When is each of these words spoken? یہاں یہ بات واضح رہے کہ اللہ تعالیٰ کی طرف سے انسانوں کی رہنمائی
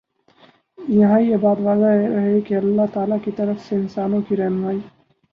یہاں 0.77 1.19
یہ 1.21 1.37
بات 1.37 1.59
واضح 1.59 1.91
رہے 2.07 2.39
کہ 2.41 2.53
اللہ 2.53 2.85
تعالیٰ 2.93 3.17
کی 3.25 3.31
طرف 3.31 3.59
سے 3.65 3.75
انسانوں 3.75 4.21
کی 4.21 4.35
رہنمائی 4.37 4.79